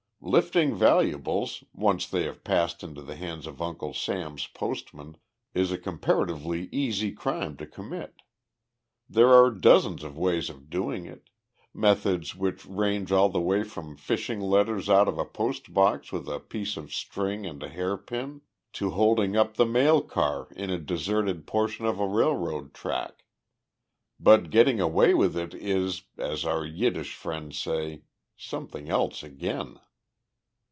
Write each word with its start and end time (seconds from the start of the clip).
Lifting 0.23 0.75
valuables, 0.75 1.63
once 1.73 2.07
they 2.07 2.25
have 2.25 2.43
passed 2.43 2.83
into 2.83 3.01
the 3.01 3.15
hands 3.15 3.47
of 3.47 3.59
Uncle 3.59 3.91
Sam's 3.91 4.45
postman, 4.45 5.17
is 5.55 5.71
a 5.71 5.79
comparatively 5.79 6.69
easy 6.71 7.11
crime 7.11 7.57
to 7.57 7.65
commit. 7.65 8.13
There 9.09 9.29
are 9.29 9.49
dozens 9.49 10.03
of 10.03 10.15
ways 10.19 10.47
of 10.51 10.69
doing 10.69 11.07
it 11.07 11.31
methods 11.73 12.35
which 12.35 12.67
range 12.67 13.11
all 13.11 13.29
the 13.29 13.41
way 13.41 13.63
from 13.63 13.97
fishing 13.97 14.39
letters 14.39 14.89
out 14.91 15.07
of 15.07 15.17
a 15.17 15.25
post 15.25 15.73
box 15.73 16.11
with 16.11 16.27
a 16.27 16.39
piece 16.39 16.77
of 16.77 16.93
string 16.93 17.47
and 17.47 17.61
a 17.63 17.67
hairpin, 17.69 18.41
to 18.73 18.91
holding 18.91 19.35
up 19.35 19.55
the 19.55 19.65
mail 19.65 20.03
car 20.03 20.49
in 20.55 20.69
a 20.69 20.77
deserted 20.77 21.47
portion 21.47 21.87
of 21.87 21.99
a 21.99 22.07
railroad 22.07 22.75
track. 22.75 23.25
But 24.19 24.51
getting 24.51 24.79
away 24.79 25.15
with 25.15 25.35
it 25.35 25.55
is, 25.55 26.03
as 26.19 26.45
our 26.45 26.63
Yiddish 26.63 27.15
friends 27.15 27.57
say, 27.57 28.03
something 28.37 28.87
else 28.87 29.23
again. 29.23 29.79